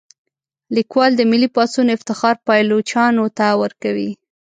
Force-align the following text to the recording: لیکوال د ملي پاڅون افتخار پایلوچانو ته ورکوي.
لیکوال 0.75 1.11
د 1.15 1.21
ملي 1.31 1.49
پاڅون 1.55 1.87
افتخار 1.97 2.35
پایلوچانو 2.47 3.25
ته 3.37 3.45
ورکوي. 3.61 4.11